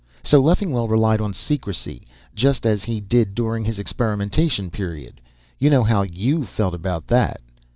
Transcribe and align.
So 0.23 0.41
Leffingwell 0.41 0.87
relied 0.87 1.21
on 1.21 1.31
secrecy, 1.31 2.07
just 2.33 2.65
as 2.65 2.83
he 2.85 2.99
did 2.99 3.35
during 3.35 3.63
his 3.65 3.77
experimentation 3.77 4.71
period. 4.71 5.21
You 5.59 5.69
know 5.69 5.83
how 5.83 6.01
you 6.01 6.43
felt 6.43 6.73
about 6.73 7.05
that. 7.09 7.39